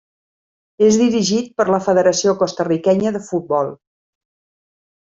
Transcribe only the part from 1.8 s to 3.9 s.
Federació Costa-riquenya de Futbol.